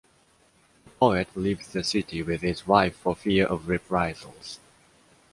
The 0.85 0.89
poet 0.89 1.27
leaves 1.37 1.67
the 1.67 1.83
city 1.83 2.23
with 2.23 2.41
his 2.41 2.65
wife 2.65 2.95
for 2.97 3.15
fear 3.15 3.45
of 3.45 3.67
reprisals. 3.67 4.59